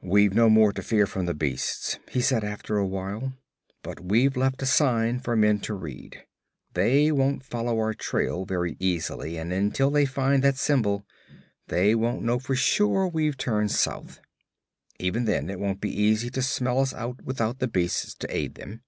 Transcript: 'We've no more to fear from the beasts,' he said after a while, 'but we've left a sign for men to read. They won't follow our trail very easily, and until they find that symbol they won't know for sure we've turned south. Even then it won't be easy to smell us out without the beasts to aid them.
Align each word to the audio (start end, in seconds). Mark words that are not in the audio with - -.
'We've 0.00 0.32
no 0.32 0.48
more 0.48 0.72
to 0.72 0.80
fear 0.80 1.08
from 1.08 1.26
the 1.26 1.34
beasts,' 1.34 1.98
he 2.08 2.20
said 2.20 2.44
after 2.44 2.76
a 2.78 2.86
while, 2.86 3.32
'but 3.82 3.98
we've 3.98 4.36
left 4.36 4.62
a 4.62 4.64
sign 4.66 5.18
for 5.18 5.34
men 5.34 5.58
to 5.62 5.74
read. 5.74 6.22
They 6.74 7.10
won't 7.10 7.42
follow 7.44 7.76
our 7.80 7.92
trail 7.92 8.44
very 8.44 8.76
easily, 8.78 9.36
and 9.36 9.52
until 9.52 9.90
they 9.90 10.06
find 10.06 10.44
that 10.44 10.56
symbol 10.56 11.04
they 11.66 11.96
won't 11.96 12.22
know 12.22 12.38
for 12.38 12.54
sure 12.54 13.08
we've 13.08 13.36
turned 13.36 13.72
south. 13.72 14.20
Even 15.00 15.24
then 15.24 15.50
it 15.50 15.58
won't 15.58 15.80
be 15.80 16.00
easy 16.00 16.30
to 16.30 16.42
smell 16.42 16.78
us 16.78 16.94
out 16.94 17.20
without 17.24 17.58
the 17.58 17.66
beasts 17.66 18.14
to 18.14 18.32
aid 18.32 18.54
them. 18.54 18.82